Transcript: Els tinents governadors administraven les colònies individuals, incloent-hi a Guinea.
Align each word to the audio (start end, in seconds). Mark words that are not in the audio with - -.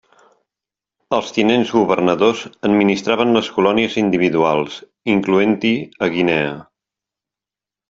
Els 1.17 1.27
tinents 1.35 1.73
governadors 1.79 2.41
administraven 2.69 3.35
les 3.37 3.51
colònies 3.59 3.99
individuals, 4.03 4.81
incloent-hi 5.17 5.75
a 6.07 6.11
Guinea. 6.17 6.51